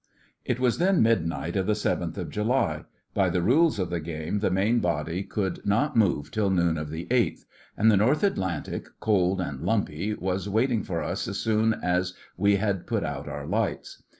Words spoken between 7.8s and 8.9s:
the North Atlantic,